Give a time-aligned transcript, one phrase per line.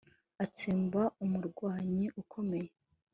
[0.43, 2.71] atsemba umurwanyi ukomeye,